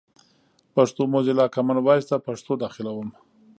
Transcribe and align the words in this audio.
پښتو 0.75 1.01
موزیلا، 1.13 1.45
کامن 1.55 1.77
وایس 1.81 2.05
ته 2.09 2.17
پښتو 2.27 2.53
داخلوم. 2.63 3.09